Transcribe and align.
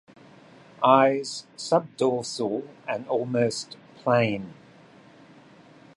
Eyes 0.83 1.45
subdorsal 1.55 2.67
and 2.87 3.07
almost 3.07 3.77
plane. 3.97 4.51